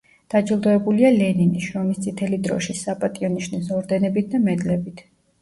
[0.33, 5.07] დაჯილდოებულია ლენინის, შრომის წითელი დროშის, საპატიო ნიშნის ორდენებით და მედლებით.